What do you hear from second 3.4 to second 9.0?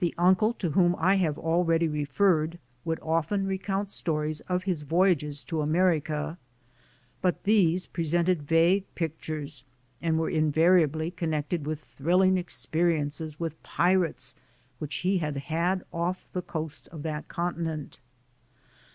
recount stories of his voyages to America, but these presented vague